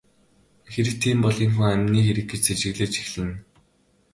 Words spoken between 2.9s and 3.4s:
эхэлнэ.